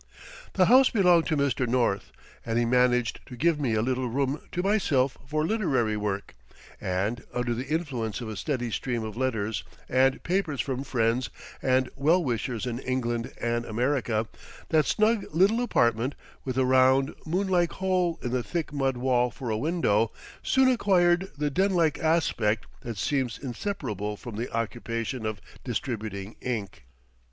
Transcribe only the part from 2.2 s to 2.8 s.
and he